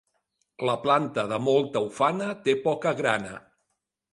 La 0.69 0.73
planta 0.85 1.25
de 1.33 1.39
molta 1.49 1.83
ufana 1.89 2.31
té 2.47 2.59
poca 2.67 2.95
grana. 3.03 3.37